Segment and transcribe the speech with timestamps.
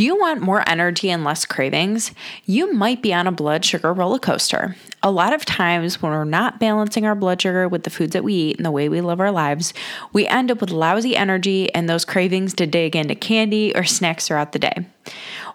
[0.00, 2.12] Do you want more energy and less cravings?
[2.46, 4.74] You might be on a blood sugar roller coaster.
[5.02, 8.24] A lot of times, when we're not balancing our blood sugar with the foods that
[8.24, 9.74] we eat and the way we live our lives,
[10.14, 14.26] we end up with lousy energy and those cravings to dig into candy or snacks
[14.26, 14.86] throughout the day.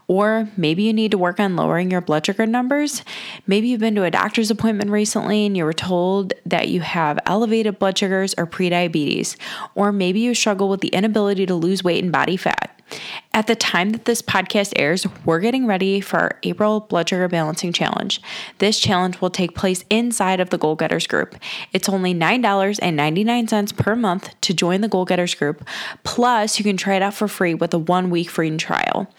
[0.07, 3.01] Or maybe you need to work on lowering your blood sugar numbers.
[3.47, 7.17] Maybe you've been to a doctor's appointment recently and you were told that you have
[7.25, 9.37] elevated blood sugars or prediabetes.
[9.73, 12.75] Or maybe you struggle with the inability to lose weight and body fat.
[13.35, 17.27] At the time that this podcast airs, we're getting ready for our April Blood Sugar
[17.27, 18.21] Balancing Challenge.
[18.59, 21.35] This challenge will take place inside of the Goal Getters group.
[21.73, 25.67] It's only $9.99 per month to join the Goal Getters group,
[26.05, 29.13] plus, you can try it out for free with a one week free trial.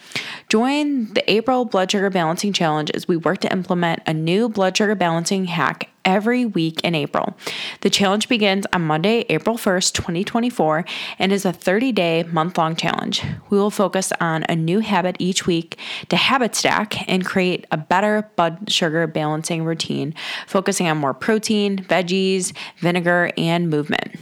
[0.48, 4.78] Join the April Blood Sugar Balancing Challenge as we work to implement a new blood
[4.78, 7.36] sugar balancing hack every week in April.
[7.80, 10.84] The challenge begins on Monday, April 1st, 2024,
[11.18, 13.22] and is a 30 day, month long challenge.
[13.50, 15.78] We will focus on a new habit each week
[16.08, 20.14] to habit stack and create a better blood sugar balancing routine,
[20.46, 24.16] focusing on more protein, veggies, vinegar, and movement.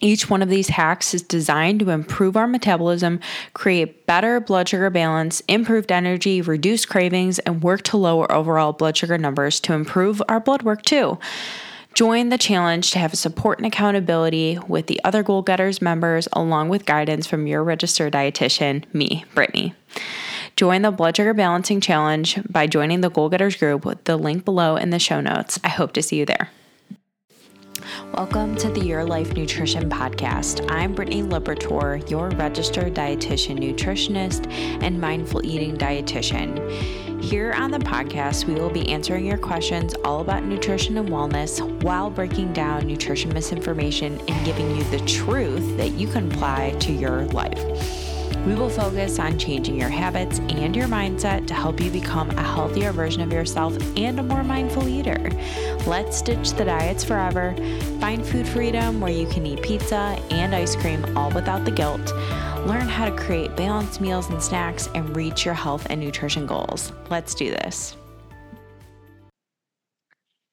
[0.00, 3.20] Each one of these hacks is designed to improve our metabolism,
[3.52, 8.96] create better blood sugar balance, improved energy, reduce cravings, and work to lower overall blood
[8.96, 11.18] sugar numbers to improve our blood work too.
[11.98, 16.68] Join the challenge to have support and accountability with the other Goal Getters members, along
[16.68, 19.74] with guidance from your registered dietitian, me, Brittany.
[20.54, 24.44] Join the Blood Sugar Balancing Challenge by joining the Goal Getters group with the link
[24.44, 25.58] below in the show notes.
[25.64, 26.50] I hope to see you there.
[28.14, 30.64] Welcome to the Your Life Nutrition Podcast.
[30.70, 34.48] I'm Brittany Libertor, your registered dietitian nutritionist
[34.84, 37.07] and mindful eating dietitian.
[37.20, 41.60] Here on the podcast, we will be answering your questions all about nutrition and wellness
[41.82, 46.92] while breaking down nutrition misinformation and giving you the truth that you can apply to
[46.92, 47.97] your life.
[48.48, 52.42] We will focus on changing your habits and your mindset to help you become a
[52.42, 55.30] healthier version of yourself and a more mindful eater.
[55.86, 57.54] Let's ditch the diets forever,
[58.00, 62.10] find food freedom where you can eat pizza and ice cream all without the guilt.
[62.66, 66.90] Learn how to create balanced meals and snacks and reach your health and nutrition goals.
[67.10, 67.98] Let's do this.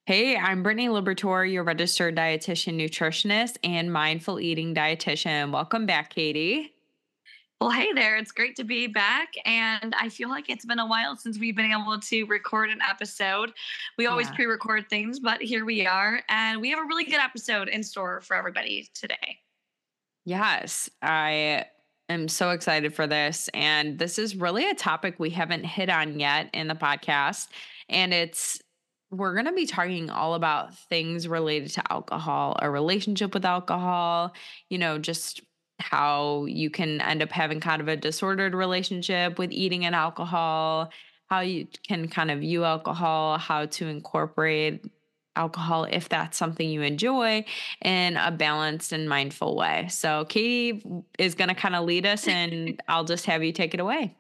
[0.06, 5.54] Hey, I'm Brittany Libertor, your registered dietitian nutritionist and mindful eating dietitian.
[5.54, 6.75] Welcome back, Katie.
[7.62, 8.18] Well, hey there.
[8.18, 9.34] It's great to be back.
[9.46, 12.80] And I feel like it's been a while since we've been able to record an
[12.88, 13.54] episode.
[13.98, 14.36] We always yeah.
[14.36, 16.22] pre record things, but here we are.
[16.28, 19.40] And we have a really good episode in store for everybody today.
[20.26, 21.66] Yes, I
[22.10, 23.50] am so excited for this.
[23.54, 27.48] And this is really a topic we haven't hit on yet in the podcast.
[27.88, 28.62] And it's
[29.12, 34.34] we're going to be talking all about things related to alcohol, a relationship with alcohol,
[34.70, 35.42] you know, just
[35.80, 40.90] how you can end up having kind of a disordered relationship with eating and alcohol,
[41.28, 44.86] how you can kind of view alcohol, how to incorporate
[45.36, 47.44] alcohol if that's something you enjoy
[47.84, 49.88] in a balanced and mindful way.
[49.90, 50.84] So, Katie
[51.20, 54.16] is going to kind of lead us, and I'll just have you take it away.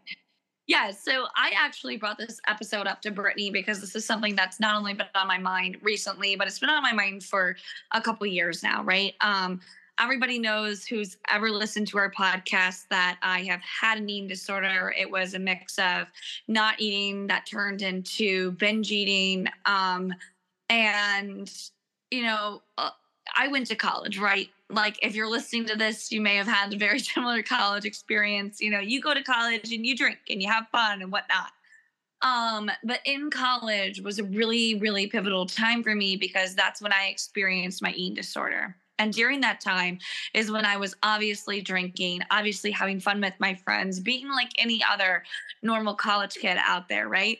[0.67, 4.59] Yeah, so I actually brought this episode up to Brittany because this is something that's
[4.59, 7.55] not only been on my mind recently, but it's been on my mind for
[7.93, 9.13] a couple years now, right?
[9.21, 9.61] Um,
[9.99, 14.93] everybody knows who's ever listened to our podcast that I have had an eating disorder.
[14.97, 16.07] It was a mix of
[16.47, 19.47] not eating that turned into binge eating.
[19.65, 20.13] Um,
[20.69, 21.51] and,
[22.11, 22.89] you know, uh,
[23.35, 24.49] I went to college, right?
[24.69, 28.59] Like, if you're listening to this, you may have had a very similar college experience.
[28.59, 31.51] You know, you go to college and you drink and you have fun and whatnot.
[32.21, 36.91] Um, but in college was a really, really pivotal time for me because that's when
[36.91, 38.75] I experienced my eating disorder.
[38.97, 39.99] And during that time
[40.33, 44.83] is when I was obviously drinking, obviously having fun with my friends, being like any
[44.89, 45.23] other
[45.61, 47.39] normal college kid out there, right?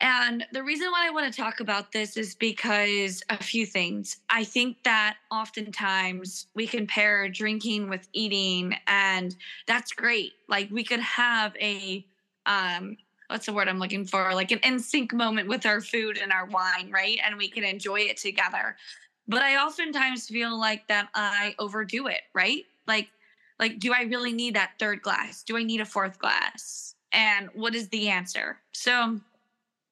[0.00, 4.18] And the reason why I want to talk about this is because a few things.
[4.30, 10.32] I think that oftentimes we compare drinking with eating, and that's great.
[10.48, 12.06] Like we could have a,
[12.46, 12.96] um,
[13.28, 14.32] what's the word I'm looking for?
[14.34, 17.18] Like an in sync moment with our food and our wine, right?
[17.22, 18.76] And we can enjoy it together
[19.30, 23.08] but i oftentimes feel like that i overdo it right like
[23.58, 27.48] like do i really need that third glass do i need a fourth glass and
[27.54, 29.18] what is the answer so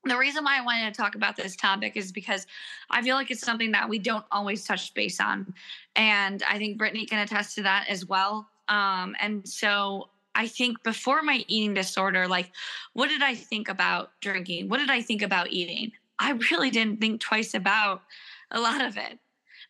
[0.04, 2.46] the reason why I wanted to talk about this topic is because
[2.90, 5.52] I feel like it's something that we don't always touch base on.
[5.96, 8.48] And I think Brittany can attest to that as well.
[8.68, 12.52] Um, and so I think before my eating disorder, like,
[12.92, 14.68] what did I think about drinking?
[14.68, 15.92] What did I think about eating?
[16.18, 18.02] I really didn't think twice about
[18.50, 19.18] a lot of it.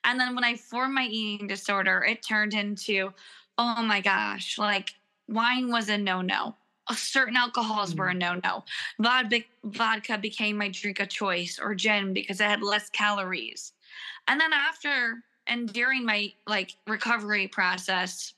[0.05, 3.13] And then when I formed my eating disorder, it turned into,
[3.59, 4.95] oh my gosh, like
[5.29, 6.55] wine was a no no.
[6.95, 8.19] certain alcohols were a mm.
[8.19, 8.65] no no.
[9.65, 13.73] Vodka became my drink of choice or gin because it had less calories.
[14.27, 18.35] And then after and during my like recovery process,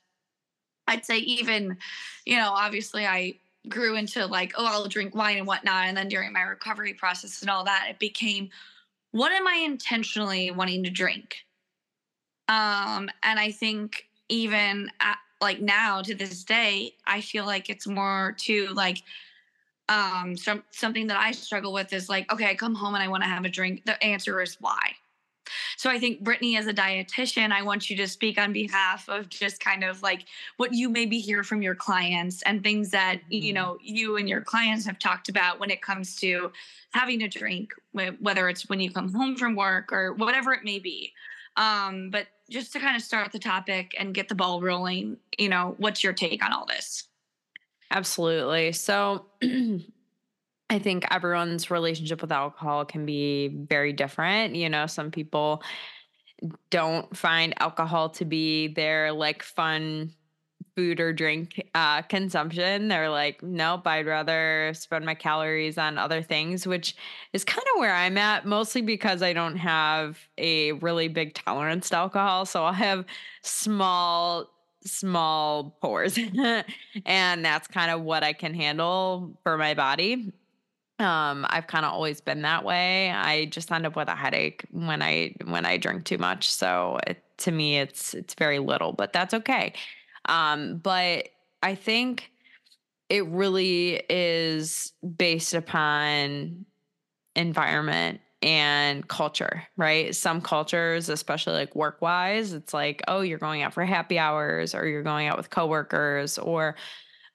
[0.87, 1.77] I'd say even,
[2.25, 3.35] you know, obviously I
[3.69, 5.87] grew into like, oh, I'll drink wine and whatnot.
[5.87, 8.49] And then during my recovery process and all that, it became,
[9.11, 11.35] what am I intentionally wanting to drink?
[12.51, 17.87] Um, and I think even at, like now to this day, I feel like it's
[17.87, 19.01] more to like
[19.87, 23.07] um some something that I struggle with is like, okay, I come home and I
[23.07, 23.85] want to have a drink.
[23.85, 24.91] The answer is why.
[25.77, 29.29] So I think Brittany, as a dietitian, I want you to speak on behalf of
[29.29, 30.25] just kind of like
[30.57, 33.55] what you maybe hear from your clients and things that you mm-hmm.
[33.55, 36.51] know you and your clients have talked about when it comes to
[36.93, 40.79] having a drink, whether it's when you come home from work or whatever it may
[40.79, 41.13] be.
[41.57, 45.49] Um, but just to kind of start the topic and get the ball rolling, you
[45.49, 47.07] know, what's your take on all this?
[47.89, 48.73] Absolutely.
[48.73, 49.25] So
[50.69, 54.55] I think everyone's relationship with alcohol can be very different.
[54.55, 55.63] You know, some people
[56.69, 60.13] don't find alcohol to be their like fun
[60.75, 62.87] food or drink uh, consumption.
[62.87, 66.95] They're like, nope, I'd rather spend my calories on other things, which
[67.33, 71.89] is kind of where I'm at, mostly because I don't have a really big tolerance
[71.89, 72.45] to alcohol.
[72.45, 73.05] So I'll have
[73.41, 74.49] small,
[74.83, 76.17] small pours.
[77.05, 80.31] and that's kind of what I can handle for my body.
[80.99, 83.09] Um, I've kind of always been that way.
[83.09, 86.51] I just end up with a headache when I when I drink too much.
[86.51, 89.73] So it, to me, it's it's very little, but that's okay.
[90.31, 91.27] Um, but
[91.61, 92.31] I think
[93.09, 96.65] it really is based upon
[97.35, 100.15] environment and culture, right?
[100.15, 104.73] Some cultures, especially like work wise, it's like, oh, you're going out for happy hours
[104.73, 106.75] or you're going out with coworkers or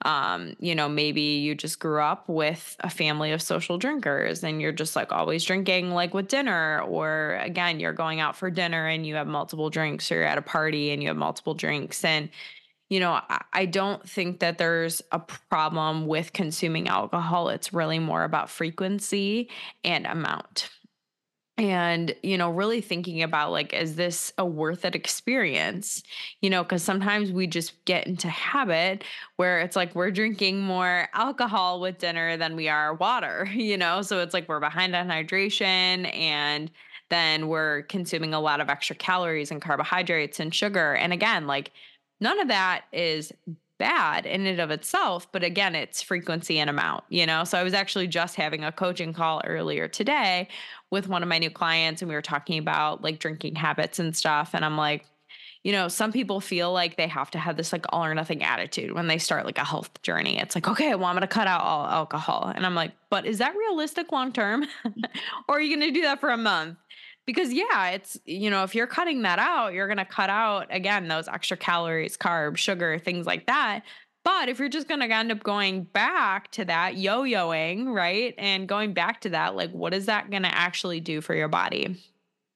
[0.03, 4.61] um, you know, maybe you just grew up with a family of social drinkers and
[4.61, 8.87] you're just like always drinking like with dinner, or again, you're going out for dinner
[8.87, 12.05] and you have multiple drinks, or you're at a party and you have multiple drinks.
[12.05, 12.29] And,
[12.88, 13.21] you know,
[13.53, 17.49] I don't think that there's a problem with consuming alcohol.
[17.49, 19.50] It's really more about frequency
[19.83, 20.71] and amount.
[21.59, 26.03] And you know really thinking about like is this a worth it experience?
[26.43, 29.05] You know because sometimes we just get into habit
[29.37, 34.03] where it's like we're drinking more alcohol with dinner than we are water you know?
[34.03, 36.71] So it's like we're behind on hydration and
[37.09, 40.94] then we're consuming a lot of extra calories and carbohydrates and sugar.
[40.94, 41.73] And again like
[42.21, 43.33] none of that is
[43.79, 47.45] bad in and of itself but again it's frequency and amount you know?
[47.45, 50.49] So i was actually just having a coaching call earlier today
[50.91, 54.17] with one of my new clients and we were talking about like drinking habits and
[54.17, 55.05] stuff and i'm like
[55.67, 58.45] you know some people feel like they have to have this like all or nothing
[58.45, 60.39] attitude when they start like a health journey.
[60.39, 62.53] It's like okay well i'm going to cut out all alcohol.
[62.55, 64.65] And i'm like but is that realistic long term?
[65.49, 66.79] Or are you going to do that for a month
[67.26, 70.67] because yeah it's you know if you're cutting that out you're going to cut out
[70.70, 73.82] again those extra calories carbs sugar things like that.
[74.25, 78.67] But if you're just going to end up going back to that yo-yoing right and
[78.69, 81.96] going back to that like what is that going to actually do for your body?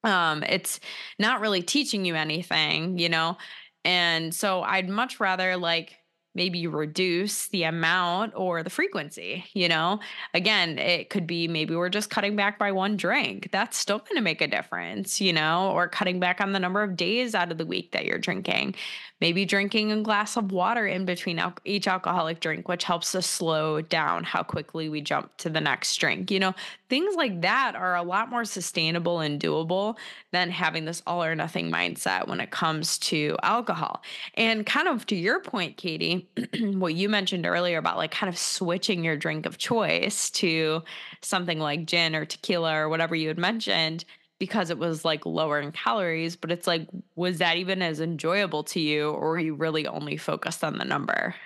[0.04, 0.80] Um it's
[1.18, 3.36] not really teaching you anything you know?
[3.84, 5.99] And so i'd much rather like
[6.34, 10.00] maybe reduce the amount or the frequency you know?
[10.34, 13.48] Again it could be maybe we're just cutting back by one drink.
[13.52, 16.82] That's still going to make a difference you know or cutting back on the number
[16.82, 18.74] of days out of the week that you're drinking
[19.20, 23.26] maybe drinking a glass of water in between al- each alcoholic drink, which helps us
[23.26, 26.30] slow down how quickly we jump to the next drink.
[26.30, 26.54] You know,
[26.88, 29.96] things like that are a lot more sustainable and doable
[30.32, 34.02] than having this all or nothing mindset when it comes to alcohol.
[34.34, 36.28] And kind of to your point, Katie,
[36.60, 40.82] what you mentioned earlier about like kind of switching your drink of choice to
[41.20, 44.04] something like gin or tequila or whatever you had mentioned
[44.40, 48.64] because it was like lower in calories, but it's like, was that even as enjoyable
[48.64, 51.36] to you, or were you really only focused on the number?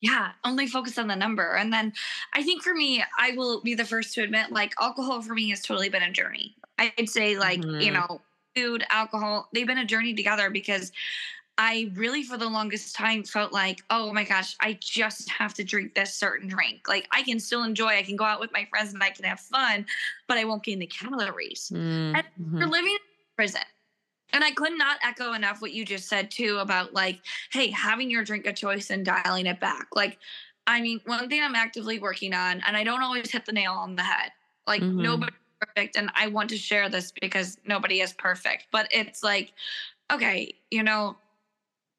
[0.00, 1.54] Yeah, only focused on the number.
[1.54, 1.92] And then
[2.34, 5.50] I think for me, I will be the first to admit, like, alcohol for me
[5.50, 6.56] has totally been a journey.
[6.78, 7.80] I'd say, like, mm-hmm.
[7.80, 8.20] you know,
[8.54, 10.92] food, alcohol, they've been a journey together because
[11.58, 15.64] I really, for the longest time, felt like, oh my gosh, I just have to
[15.64, 16.86] drink this certain drink.
[16.86, 19.24] Like, I can still enjoy, I can go out with my friends and I can
[19.24, 19.86] have fun,
[20.28, 21.72] but I won't gain the calories.
[21.72, 22.16] Mm-hmm.
[22.16, 22.98] And you're living in
[23.36, 23.62] prison.
[24.34, 27.20] And I could not echo enough what you just said, too, about like,
[27.52, 29.86] hey, having your drink of choice and dialing it back.
[29.94, 30.18] Like,
[30.66, 33.72] I mean, one thing I'm actively working on, and I don't always hit the nail
[33.72, 34.30] on the head.
[34.66, 35.00] Like, mm-hmm.
[35.00, 35.96] nobody's perfect.
[35.96, 38.66] And I want to share this because nobody is perfect.
[38.72, 39.54] But it's like,
[40.12, 41.16] okay, you know,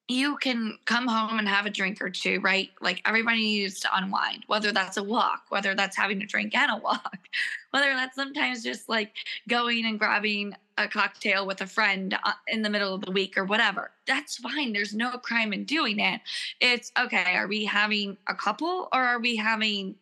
[0.10, 2.70] you can come home and have a drink or two, right?
[2.80, 6.72] Like everybody needs to unwind, whether that's a walk, whether that's having a drink and
[6.72, 7.20] a walk,
[7.72, 9.14] whether that's sometimes just like
[9.50, 13.38] going and grabbing a cocktail with a friend uh, in the middle of the week
[13.38, 13.92] or whatever.
[14.06, 14.72] That's fine.
[14.72, 16.22] There's no crime in doing it.
[16.62, 17.36] It's okay.
[17.36, 19.96] Are we having a couple or are we having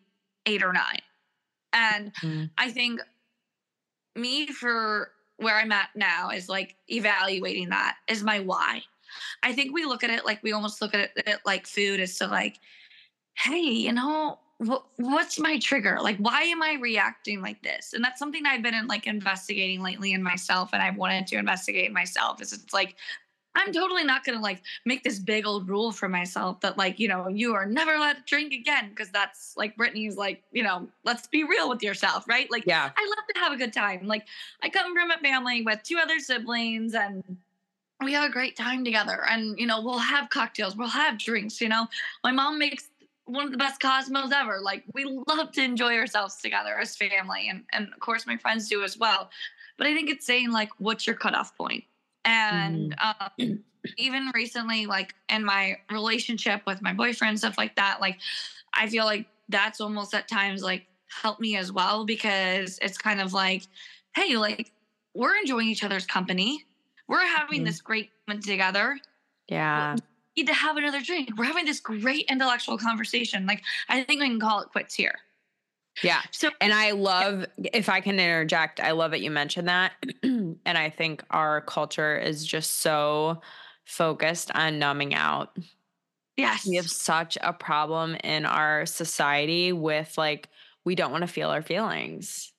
[0.46, 1.02] eight or nine?
[1.74, 2.50] And mm.
[2.60, 3.02] I think
[4.16, 8.84] me for where I'm at now is like evaluating that is my why
[9.44, 12.18] I think we look at it like we almost look at it, like food is
[12.20, 12.60] to like,
[13.36, 15.98] hey, you know, what, what's my trigger?
[16.02, 17.94] Like, why am I reacting like this?
[17.94, 21.38] And that's something I've been in like investigating lately in myself, and I've wanted to
[21.38, 22.42] investigate myself.
[22.42, 22.96] Is it's like
[23.56, 27.08] I'm totally not gonna like make this big old rule for myself that like you
[27.08, 30.88] know you are never allowed to drink again because that's like Brittany's like you know
[31.04, 32.50] let's be real with yourself, right?
[32.52, 34.08] Like, yeah, I love to have a good time.
[34.08, 34.28] Like,
[34.62, 37.24] I come from a family with two other siblings and
[38.06, 39.26] we have a great time together.
[39.30, 41.88] And you know we'll have cocktails we'll have drinks you know.
[42.24, 42.90] My mom makes
[43.26, 44.60] one of the best cosmos ever.
[44.62, 48.70] Like we love to enjoy ourselves together as family and and of course my friends
[48.70, 49.30] do as well.
[49.78, 51.84] But i think it's saying like what's your cutoff point?
[52.26, 53.26] and mm.
[53.40, 53.64] um,
[53.98, 58.18] even recently like in my relationship with my boyfriend stuff like that like
[58.74, 63.22] i feel like that's almost at times like helped me as well because it's kind
[63.22, 63.64] of like
[64.16, 64.72] hey like
[65.14, 66.66] we're enjoying each other's company
[67.08, 67.66] we're having mm-hmm.
[67.66, 68.98] this great moment together.
[69.48, 69.96] Yeah.
[70.36, 71.30] We need to have another drink.
[71.38, 73.46] We're having this great intellectual conversation.
[73.46, 75.16] Like, I think we can call it quits here.
[76.04, 76.22] Yeah.
[76.32, 77.70] So, and I love, yeah.
[77.74, 79.94] if I can interject, I love that you mentioned that.
[80.24, 83.42] and I think our culture is just so
[83.86, 85.56] focused on numbing out.
[86.36, 86.68] Yes.
[86.68, 90.50] We have such a problem in our society with like,
[90.84, 92.52] we don't want to feel our feelings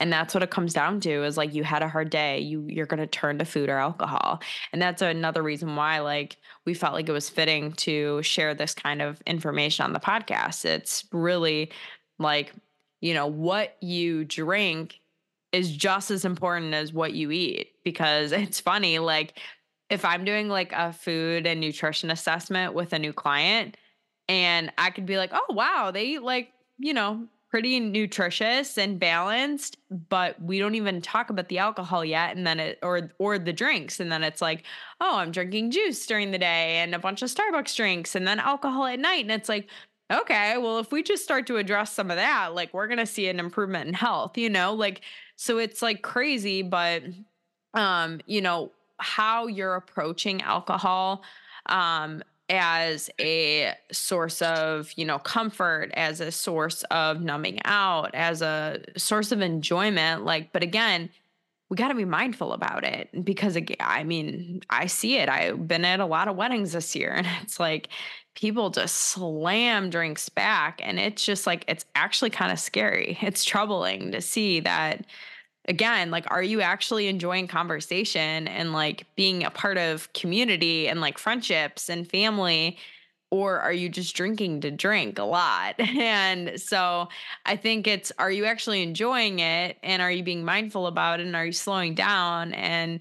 [0.00, 2.64] and that's what it comes down to is like you had a hard day you
[2.68, 4.40] you're going to turn to food or alcohol.
[4.72, 8.74] And that's another reason why like we felt like it was fitting to share this
[8.74, 10.64] kind of information on the podcast.
[10.64, 11.70] It's really
[12.18, 12.52] like
[13.00, 15.00] you know what you drink
[15.52, 19.38] is just as important as what you eat because it's funny like
[19.90, 23.76] if i'm doing like a food and nutrition assessment with a new client
[24.28, 29.00] and i could be like oh wow they eat like you know pretty nutritious and
[29.00, 29.78] balanced,
[30.08, 33.52] but we don't even talk about the alcohol yet and then it or or the
[33.52, 34.64] drinks and then it's like,
[35.00, 38.38] "Oh, I'm drinking juice during the day and a bunch of Starbucks drinks and then
[38.40, 39.68] alcohol at night." And it's like,
[40.12, 43.06] "Okay, well, if we just start to address some of that, like we're going to
[43.06, 44.74] see an improvement in health, you know?
[44.74, 45.00] Like
[45.36, 47.02] so it's like crazy, but
[47.74, 51.22] um, you know, how you're approaching alcohol
[51.66, 58.42] um as a source of you know comfort as a source of numbing out as
[58.42, 61.10] a source of enjoyment like but again
[61.70, 65.28] we got to be mindful about it because again i mean i see it.
[65.28, 67.88] I've been at a lot of weddings this year and it's like
[68.38, 73.18] people just slam drinks back and it's just like it's actually kind of scary.
[73.20, 75.04] It's troubling to see that
[75.68, 81.00] again, like, are you actually enjoying conversation and like being a part of community and
[81.00, 82.78] like friendships and family?
[83.30, 85.74] Or are you just drinking to drink a lot?
[85.80, 87.08] And so
[87.46, 89.76] I think it's are you actually enjoying it?
[89.82, 91.26] And are you being mindful about it?
[91.26, 92.54] And are you slowing down?
[92.54, 93.00] And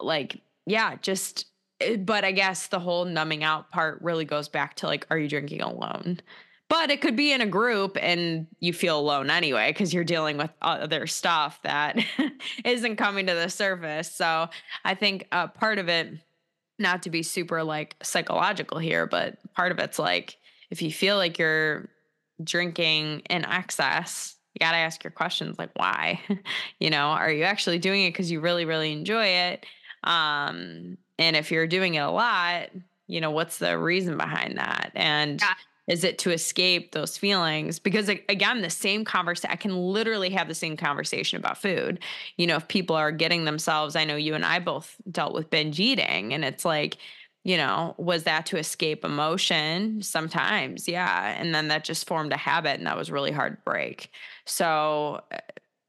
[0.00, 1.46] like, yeah, just
[1.80, 5.18] eh, but I guess the whole numbing out part really goes back to like, are
[5.18, 6.20] you drinking alone?
[6.68, 10.36] But it could be in a group and you feel alone anyway because you're dealing
[10.36, 11.96] with other stuff that
[12.64, 14.10] isn't coming to the surface.
[14.10, 14.48] So
[14.84, 16.12] I think uh, part of it,
[16.78, 20.38] not to be super like psychological here, but part of it's like
[20.70, 21.88] if you feel like you're
[22.42, 26.20] drinking in excess, you got to ask your questions like, why?
[26.80, 29.64] you know, are you actually doing it because you really, really enjoy it?
[30.02, 32.70] Um, and if you're doing it a lot,
[33.06, 34.90] you know, what's the reason behind that?
[34.94, 35.54] And yeah
[35.86, 37.78] is it to escape those feelings?
[37.78, 42.00] Because again, the same conversation, I can literally have the same conversation about food.
[42.36, 45.50] You know, if people are getting themselves, I know you and I both dealt with
[45.50, 46.98] binge eating, and it's like,
[47.44, 50.02] you know, was that to escape emotion?
[50.02, 51.36] Sometimes, yeah.
[51.40, 54.10] And then that just formed a habit, and that was really hard to break.
[54.46, 55.38] So, uh,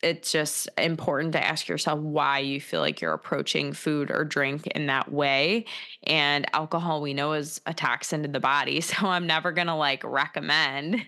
[0.01, 4.68] it's just important to ask yourself why you feel like you're approaching food or drink
[4.68, 5.66] in that way.
[6.04, 8.82] And alcohol, we know, is a toxin to the body.
[8.88, 11.06] So I'm never going to like recommend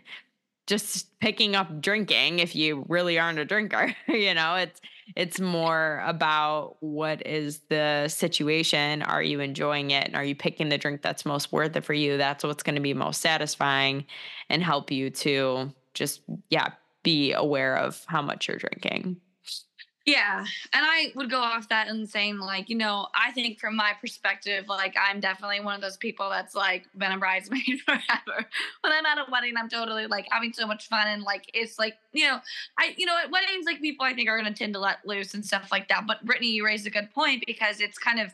[0.67, 3.95] just picking up drinking if you really aren't a drinker.
[4.07, 4.79] you know, it's
[5.15, 9.01] it's more about what is the situation.
[9.01, 10.05] Are you enjoying it?
[10.05, 12.17] And are you picking the drink that's most worth it for you?
[12.17, 14.05] That's what's going to be most satisfying
[14.49, 16.67] and help you to just, yeah,
[17.09, 19.17] be aware of how much you're drinking.
[20.05, 20.45] Yeah.
[20.73, 23.93] And I would go off that and saying, like, you know, I think from my
[23.99, 28.47] perspective, like, I'm definitely one of those people that's like been a bridesmaid forever.
[28.81, 31.07] when I'm at a wedding, I'm totally like having so much fun.
[31.07, 32.39] And like, it's like, you know,
[32.77, 35.05] I, you know, at weddings, like, people I think are going to tend to let
[35.05, 36.05] loose and stuff like that.
[36.07, 38.31] But Brittany, you raised a good point because it's kind of,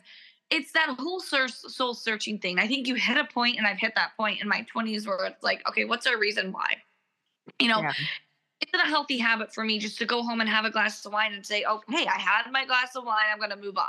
[0.50, 2.58] it's that whole soul searching thing.
[2.58, 5.24] I think you hit a point, and I've hit that point in my 20s where
[5.24, 6.76] it's like, okay, what's our reason why?
[7.58, 7.92] You know, yeah
[8.60, 11.12] it's a healthy habit for me just to go home and have a glass of
[11.12, 13.26] wine and say, oh, hey, I had my glass of wine.
[13.30, 13.84] I'm going to move on.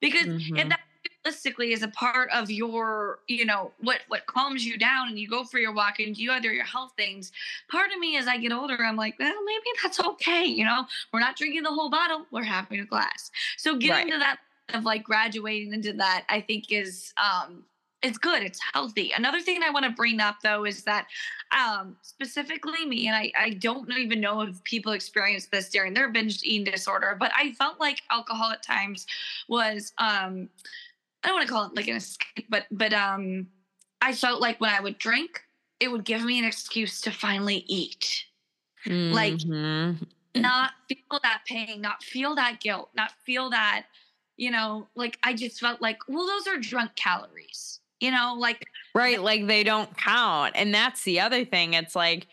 [0.00, 0.56] Because mm-hmm.
[0.56, 0.80] if that
[1.24, 5.28] realistically is a part of your, you know, what what calms you down and you
[5.28, 7.32] go for your walk and you do other your health things,
[7.70, 10.44] part of me as I get older, I'm like, well, maybe that's okay.
[10.44, 13.30] You know, we're not drinking the whole bottle, we're having a glass.
[13.56, 14.12] So getting right.
[14.12, 14.38] to that
[14.74, 17.64] of like graduating into that, I think is um
[18.06, 19.12] it's good it's healthy.
[19.16, 21.06] Another thing i want to bring up though is that
[21.56, 26.08] um specifically me and i i don't even know if people experience this during their
[26.08, 29.06] binge eating disorder but i felt like alcohol at times
[29.48, 30.48] was um
[31.22, 33.46] i don't want to call it like an escape but but um
[34.02, 35.42] i felt like when i would drink
[35.78, 38.24] it would give me an excuse to finally eat.
[38.86, 39.14] Mm-hmm.
[39.14, 39.40] like
[40.36, 43.86] not feel that pain not feel that guilt not feel that
[44.36, 48.64] you know like i just felt like well those are drunk calories you know, like
[48.94, 50.52] right, like they don't count.
[50.56, 51.74] And that's the other thing.
[51.74, 52.26] It's like,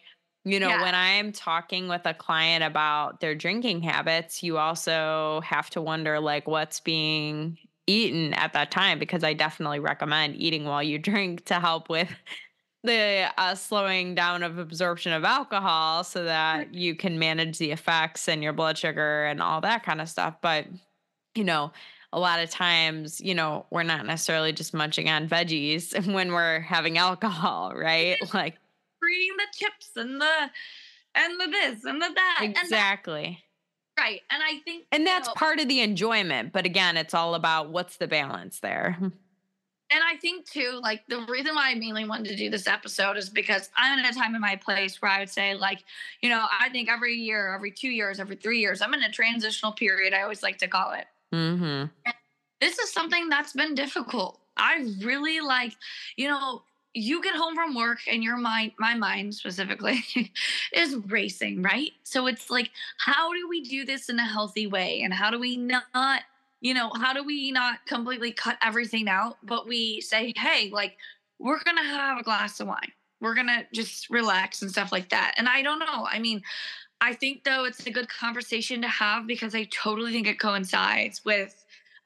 [0.46, 0.82] you know, yeah.
[0.82, 6.20] when I'm talking with a client about their drinking habits, you also have to wonder
[6.20, 11.46] like what's being eaten at that time because I definitely recommend eating while you drink
[11.46, 12.10] to help with
[12.84, 18.28] the uh, slowing down of absorption of alcohol so that you can manage the effects
[18.28, 20.36] and your blood sugar and all that kind of stuff.
[20.42, 20.66] But,
[21.34, 21.72] you know,
[22.14, 26.60] a lot of times, you know, we're not necessarily just munching on veggies when we're
[26.62, 28.18] having alcohol, right?
[28.34, 28.56] Like
[29.04, 30.50] eating the chips and the
[31.16, 32.40] and the this and the that.
[32.42, 33.40] Exactly.
[33.98, 34.02] That.
[34.02, 34.22] Right.
[34.32, 36.54] And I think And that's you know, part of the enjoyment.
[36.54, 38.98] But again, it's all about what's the balance there.
[39.92, 43.16] And I think too, like the reason why I mainly wanted to do this episode
[43.16, 45.84] is because I'm in a time in my place where I would say, like,
[46.20, 49.12] you know, I think every year, every two years, every three years, I'm in a
[49.12, 50.16] transitional period.
[50.16, 51.06] I always like to call it.
[51.34, 51.86] Mm-hmm.
[52.62, 54.40] This is something that's been difficult.
[54.56, 55.74] I really like,
[56.16, 56.62] you know,
[56.94, 60.04] you get home from work and your mind, my mind specifically,
[60.74, 61.92] is racing, right?
[62.04, 62.70] So it's like,
[63.00, 65.02] how do we do this in a healthy way?
[65.02, 66.22] And how do we not,
[66.62, 70.98] you know, how do we not completely cut everything out, but we say, hey, like,
[71.40, 72.92] we're to have a glass of wine.
[73.20, 75.34] We're to just relax and stuff like that.
[75.38, 76.06] And I don't know.
[76.10, 76.44] I mean,
[77.04, 81.26] I think though it's a good conversation to have because I totally think it coincides
[81.26, 81.54] with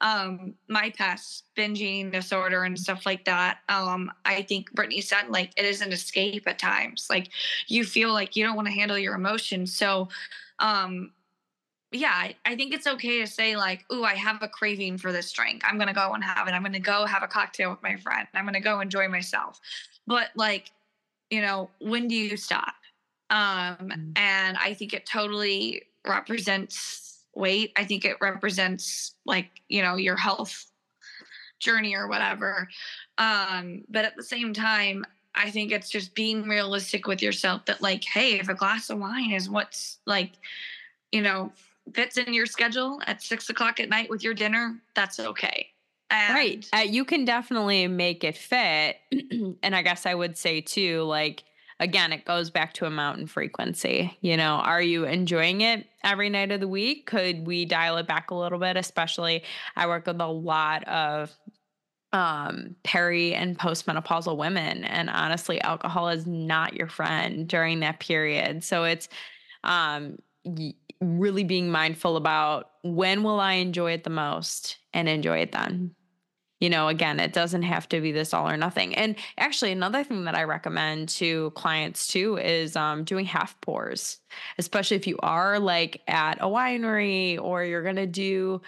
[0.00, 3.58] um my past binging disorder and stuff like that.
[3.68, 7.06] Um I think Brittany said like it is an escape at times.
[7.08, 7.30] Like
[7.68, 9.72] you feel like you don't want to handle your emotions.
[9.72, 10.08] So
[10.58, 11.12] um
[11.92, 15.10] yeah, I, I think it's okay to say like, "Ooh, I have a craving for
[15.10, 15.62] this drink.
[15.64, 16.52] I'm gonna go and have it.
[16.52, 18.28] I'm gonna go have a cocktail with my friend.
[18.34, 19.58] I'm gonna go enjoy myself."
[20.06, 20.70] But like,
[21.30, 22.74] you know, when do you stop?
[23.30, 24.12] Um, mm.
[24.16, 27.72] and I think it totally represents weight.
[27.76, 30.70] I think it represents like, you know, your health
[31.60, 32.68] journey or whatever.
[33.18, 37.80] Um, but at the same time, I think it's just being realistic with yourself that,
[37.80, 40.32] like, hey, if a glass of wine is what's like,
[41.12, 41.52] you know,
[41.94, 45.68] fits in your schedule at six o'clock at night with your dinner, that's okay.
[46.10, 46.68] And right.
[46.74, 48.96] Uh, you can definitely make it fit.
[49.62, 51.44] and I guess I would say, too, like,
[51.80, 54.16] again, it goes back to amount and frequency.
[54.20, 57.06] You know, are you enjoying it every night of the week?
[57.06, 58.76] Could we dial it back a little bit?
[58.76, 59.44] Especially,
[59.76, 61.34] I work with a lot of
[62.14, 68.64] um peri and postmenopausal women and honestly alcohol is not your friend during that period
[68.64, 69.10] so it's
[69.64, 70.16] um
[71.02, 75.94] really being mindful about when will i enjoy it the most and enjoy it then
[76.60, 78.94] you know, again, it doesn't have to be this all or nothing.
[78.94, 84.20] And actually, another thing that I recommend to clients too is um, doing half pours,
[84.58, 88.60] especially if you are like at a winery or you're going to do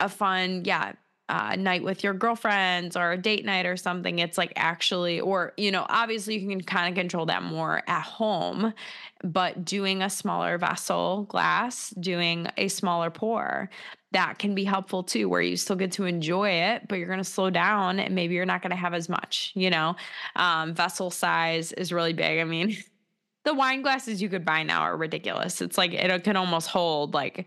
[0.00, 0.92] a fun, yeah,
[1.30, 4.18] uh, night with your girlfriends or a date night or something.
[4.18, 8.02] It's like actually, or, you know, obviously you can kind of control that more at
[8.02, 8.74] home,
[9.22, 13.70] but doing a smaller vessel glass, doing a smaller pour,
[14.10, 17.18] that can be helpful too, where you still get to enjoy it, but you're going
[17.18, 19.94] to slow down and maybe you're not going to have as much, you know?
[20.34, 22.40] Um, vessel size is really big.
[22.40, 22.76] I mean,
[23.44, 25.62] the wine glasses you could buy now are ridiculous.
[25.62, 27.46] It's like it can almost hold like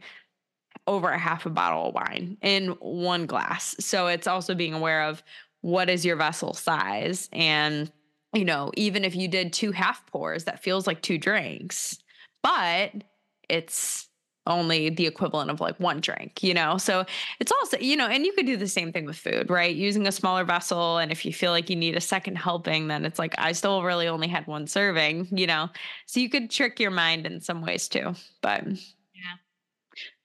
[0.87, 3.75] over a half a bottle of wine in one glass.
[3.79, 5.23] So it's also being aware of
[5.61, 7.29] what is your vessel size.
[7.31, 7.91] And,
[8.33, 11.97] you know, even if you did two half pours, that feels like two drinks,
[12.41, 12.91] but
[13.49, 14.09] it's
[14.45, 16.77] only the equivalent of like one drink, you know?
[16.77, 17.05] So
[17.39, 19.73] it's also, you know, and you could do the same thing with food, right?
[19.73, 20.97] Using a smaller vessel.
[20.97, 23.83] And if you feel like you need a second helping, then it's like, I still
[23.83, 25.69] really only had one serving, you know?
[26.07, 28.15] So you could trick your mind in some ways too.
[28.41, 28.65] But.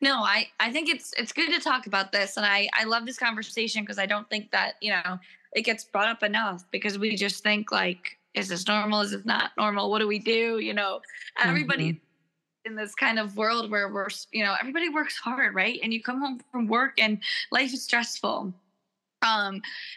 [0.01, 2.37] No, I, I think it's it's good to talk about this.
[2.37, 5.19] And I, I love this conversation because I don't think that, you know,
[5.53, 9.01] it gets brought up enough because we just think like, is this normal?
[9.01, 9.91] Is this not normal?
[9.91, 10.59] What do we do?
[10.59, 11.01] You know,
[11.43, 12.05] everybody mm-hmm
[12.69, 16.03] in this kind of world where we're you know everybody works hard right and you
[16.03, 17.19] come home from work and
[17.51, 18.53] life is stressful
[19.23, 19.55] um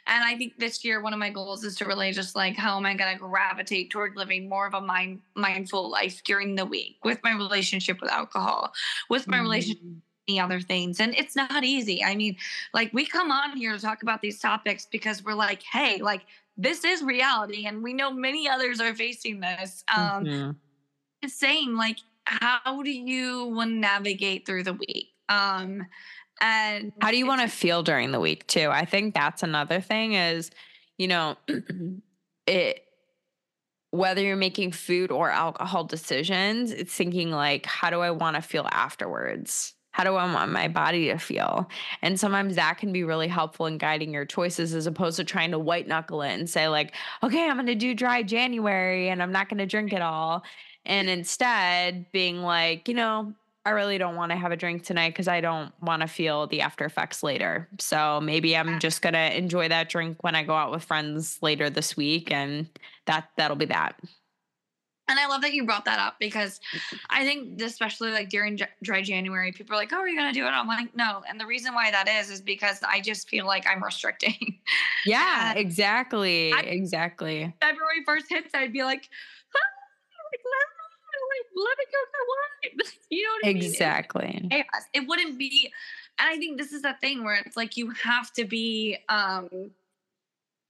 [0.08, 2.78] and i think this year one of my goals is to really just like how
[2.78, 6.66] am i going to gravitate toward living more of a mind mindful life during the
[6.66, 8.72] week with my relationship with alcohol
[9.10, 9.44] with my mm-hmm.
[9.44, 9.84] relationship
[10.40, 12.38] other things and it's not easy i mean
[12.74, 16.22] like we come on here to talk about these topics because we're like hey like
[16.56, 20.52] this is reality and we know many others are facing this um mm-hmm.
[21.22, 25.10] it's saying like how do you want to navigate through the week?
[25.30, 25.86] Um,
[26.40, 28.70] and how do you want to feel during the week too?
[28.72, 30.52] I think that's another thing is,
[30.98, 31.38] you know,
[32.48, 32.84] it
[33.92, 38.42] whether you're making food or alcohol decisions, it's thinking like, how do I want to
[38.42, 39.74] feel afterwards?
[39.92, 41.70] How do I want my body to feel?
[42.02, 45.52] And sometimes that can be really helpful in guiding your choices as opposed to trying
[45.52, 49.22] to white knuckle it and say, like, okay, I'm going to do dry January and
[49.22, 50.46] I'm not going to drink it all
[50.86, 55.12] and instead being like, you know, I really don't want to have a drink tonight
[55.12, 57.70] because I don't want to feel the after effects later.
[57.80, 61.70] So maybe I'm just gonna enjoy that drink when I go out with friends later
[61.70, 62.68] this week, and
[63.06, 64.00] that that'll be that.
[65.08, 66.60] And I love that you brought that up because
[67.10, 70.46] I think, especially like during dry January, people are like, "Oh, are you gonna do
[70.46, 73.46] it?" I'm like, "No." And the reason why that is is because I just feel
[73.46, 74.60] like I'm restricting.
[75.06, 77.54] Yeah, exactly, I, exactly.
[77.62, 79.10] February first hits, I'd be like,
[81.56, 82.92] let it go for?
[83.10, 84.26] You know what I exactly.
[84.26, 84.48] mean?
[84.52, 84.90] Exactly.
[84.94, 85.72] It wouldn't be,
[86.18, 89.72] and I think this is that thing where it's like you have to be, um,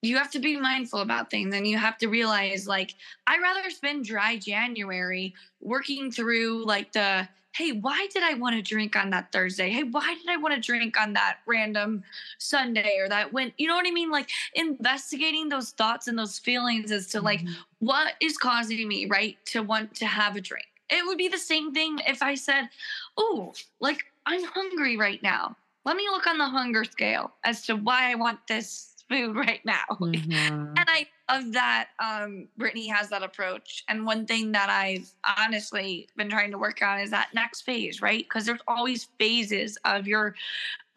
[0.02, 2.96] you have to be mindful about things and you have to realize like
[3.28, 8.62] i rather spend dry january working through like the hey, why did I want to
[8.62, 9.70] drink on that Thursday?
[9.70, 12.04] Hey, why did I want to drink on that random
[12.38, 14.10] Sunday or that when, you know what I mean?
[14.10, 17.54] Like investigating those thoughts and those feelings as to like, mm-hmm.
[17.80, 20.68] what is causing me, right, to want to have a drink?
[20.90, 22.70] It would be the same thing if I said,
[23.18, 25.56] oh, like I'm hungry right now.
[25.84, 29.62] Let me look on the hunger scale as to why I want this food right
[29.66, 29.82] now.
[30.12, 30.74] Mm-hmm.
[30.78, 33.84] and I love that um, Brittany has that approach.
[33.88, 38.02] And one thing that I've honestly been trying to work on is that next phase,
[38.02, 38.24] right?
[38.24, 40.36] Because there's always phases of your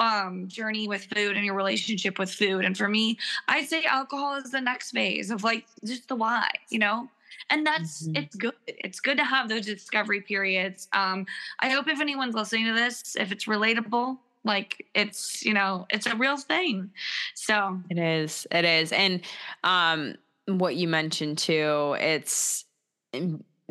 [0.01, 2.65] um, journey with food and your relationship with food.
[2.65, 6.49] And for me, I'd say alcohol is the next phase of like just the why,
[6.71, 7.09] you know?
[7.51, 8.17] and that's mm-hmm.
[8.17, 11.27] it's good it's good to have those discovery periods um
[11.59, 16.07] i hope if anyone's listening to this if it's relatable like it's you know it's
[16.07, 16.91] a real thing.
[17.35, 18.93] So it is it is.
[18.93, 19.21] And
[19.63, 20.15] um
[20.47, 22.65] what you mentioned too it's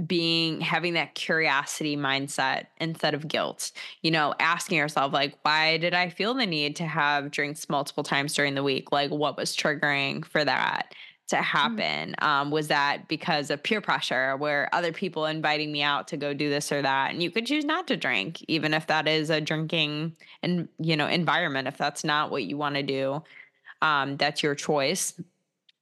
[0.07, 3.71] being having that curiosity mindset instead of guilt.
[4.01, 8.03] You know asking yourself like why did i feel the need to have drinks multiple
[8.03, 8.91] times during the week?
[8.91, 10.93] Like what was triggering for that
[11.27, 11.41] to mm.
[11.41, 16.17] happen um, was that because of peer pressure where other people inviting me out to
[16.17, 19.07] go do this or that and you could choose not to drink even if that
[19.07, 23.23] is a drinking and you know environment if that's not what you want to do
[23.81, 25.13] um, that's your choice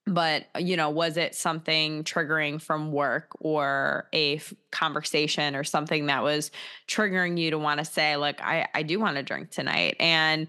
[0.07, 6.07] but you know was it something triggering from work or a f- conversation or something
[6.07, 6.49] that was
[6.87, 10.47] triggering you to want to say like i i do want to drink tonight and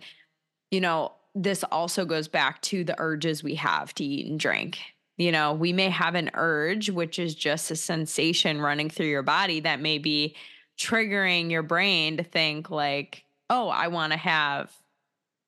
[0.71, 4.79] you know this also goes back to the urges we have to eat and drink.
[5.17, 9.23] You know, we may have an urge, which is just a sensation running through your
[9.23, 10.35] body that may be
[10.79, 14.73] triggering your brain to think, like, oh, I want to have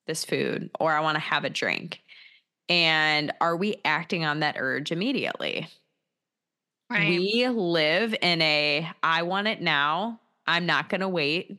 [0.07, 2.01] this food or I want to have a drink.
[2.69, 5.67] And are we acting on that urge immediately?
[6.89, 7.09] Right.
[7.09, 10.19] We live in a I want it now.
[10.47, 11.57] I'm not going to wait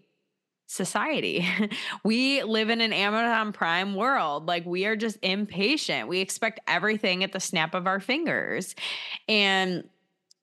[0.66, 1.46] society.
[2.05, 4.46] we live in an Amazon Prime world.
[4.46, 6.09] Like we are just impatient.
[6.09, 8.74] We expect everything at the snap of our fingers.
[9.29, 9.88] And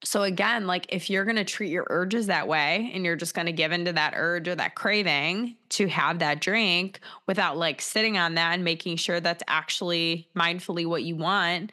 [0.04, 3.34] so again, like if you're going to treat your urges that way and you're just
[3.34, 7.82] going to give into that urge or that craving to have that drink without like
[7.82, 11.72] sitting on that and making sure that's actually mindfully what you want,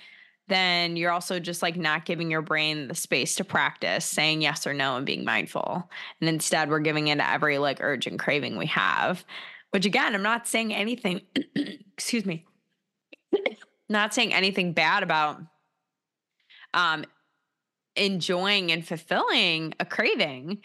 [0.50, 4.66] then you're also just like not giving your brain the space to practice saying yes
[4.66, 5.88] or no and being mindful.
[6.20, 9.24] And instead, we're giving into every like urge and craving we have,
[9.70, 11.22] which again, I'm not saying anything,
[11.96, 12.44] excuse me,
[13.88, 15.40] not saying anything bad about
[16.74, 17.04] um,
[17.96, 20.60] enjoying and fulfilling a craving.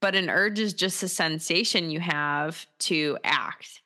[0.00, 3.82] but an urge is just a sensation you have to act.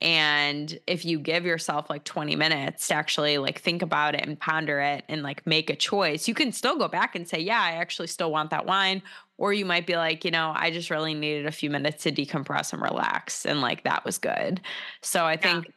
[0.00, 4.38] And if you give yourself like 20 minutes to actually like think about it and
[4.38, 7.60] ponder it and like make a choice, you can still go back and say, yeah,
[7.60, 9.02] I actually still want that wine.
[9.36, 12.12] Or you might be like, you know, I just really needed a few minutes to
[12.12, 13.44] decompress and relax.
[13.44, 14.60] And like that was good.
[15.02, 15.66] So I think.
[15.66, 15.72] Yeah.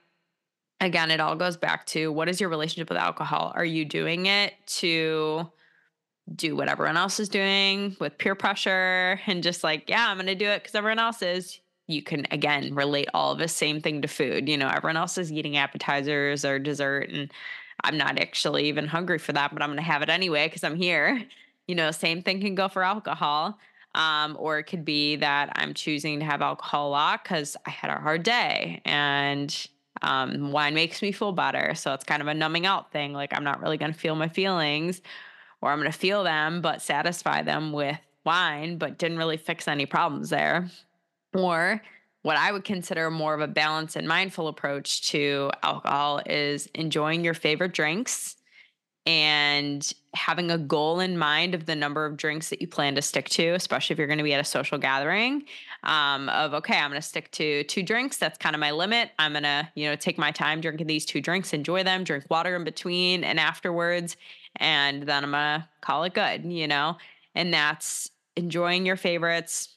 [0.81, 3.53] Again, it all goes back to what is your relationship with alcohol?
[3.55, 5.49] Are you doing it to
[6.35, 10.27] do what everyone else is doing with peer pressure and just like, yeah, I'm going
[10.27, 11.59] to do it because everyone else is?
[11.87, 14.47] You can again relate all the same thing to food.
[14.47, 17.31] You know, everyone else is eating appetizers or dessert, and
[17.83, 20.63] I'm not actually even hungry for that, but I'm going to have it anyway because
[20.63, 21.23] I'm here.
[21.65, 23.57] You know, same thing can go for alcohol.
[23.95, 27.69] Um, or it could be that I'm choosing to have alcohol a lot because I
[27.69, 29.67] had a hard day and
[30.01, 31.73] um, wine makes me feel better.
[31.73, 33.13] So it's kind of a numbing out thing.
[33.13, 35.01] Like I'm not really going to feel my feelings
[35.61, 39.67] or I'm going to feel them, but satisfy them with wine, but didn't really fix
[39.67, 40.69] any problems there.
[41.33, 41.81] Or
[42.21, 47.23] what I would consider more of a balanced and mindful approach to alcohol is enjoying
[47.23, 48.37] your favorite drinks
[49.05, 53.01] and having a goal in mind of the number of drinks that you plan to
[53.01, 55.43] stick to, especially if you're going to be at a social gathering.
[55.83, 58.15] Um, of okay, I'm going to stick to two drinks.
[58.15, 59.11] That's kind of my limit.
[59.19, 62.25] I'm going to, you know, take my time drinking these two drinks, enjoy them, drink
[62.29, 64.15] water in between and afterwards,
[64.57, 66.45] and then I'm going to call it good.
[66.45, 66.97] You know,
[67.35, 69.72] and that's enjoying your favorites,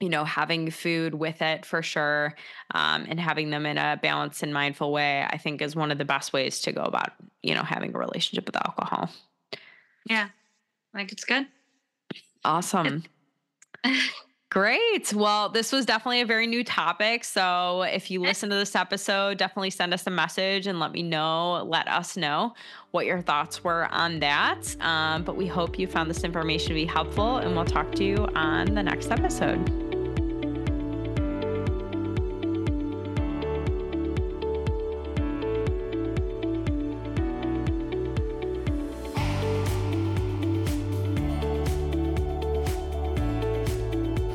[0.00, 2.34] you know, having food with it for sure,
[2.74, 5.98] um, and having them in a balanced and mindful way, I think is one of
[5.98, 9.10] the best ways to go about, you know, having a relationship with alcohol.
[10.04, 10.28] Yeah,
[10.94, 11.46] like it's good.
[12.44, 13.04] Awesome.
[14.50, 15.12] Great.
[15.12, 17.24] Well, this was definitely a very new topic.
[17.24, 21.02] So if you listen to this episode, definitely send us a message and let me
[21.02, 22.54] know, let us know
[22.92, 24.74] what your thoughts were on that.
[24.80, 28.04] Um, but we hope you found this information to be helpful, and we'll talk to
[28.04, 29.85] you on the next episode.